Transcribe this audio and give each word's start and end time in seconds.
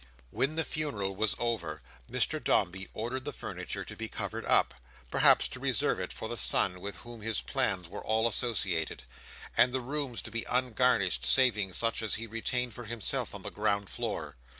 When 0.31 0.55
the 0.55 0.63
funeral 0.63 1.15
was 1.15 1.35
over, 1.37 1.83
Mr 2.09 2.43
Dombey 2.43 2.87
ordered 2.95 3.23
the 3.23 3.31
furniture 3.31 3.85
to 3.85 3.95
be 3.95 4.07
covered 4.09 4.45
up—perhaps 4.47 5.47
to 5.49 5.59
preserve 5.59 5.99
it 5.99 6.11
for 6.11 6.27
the 6.27 6.37
son 6.37 6.79
with 6.81 6.95
whom 6.95 7.21
his 7.21 7.39
plans 7.41 7.87
were 7.87 8.03
all 8.03 8.27
associated—and 8.27 9.71
the 9.73 9.79
rooms 9.79 10.23
to 10.23 10.31
be 10.31 10.43
ungarnished, 10.49 11.23
saving 11.23 11.73
such 11.73 12.01
as 12.01 12.15
he 12.15 12.25
retained 12.25 12.73
for 12.73 12.85
himself 12.85 13.35
on 13.35 13.43
the 13.43 13.51
ground 13.51 13.91
floor. 13.91 14.35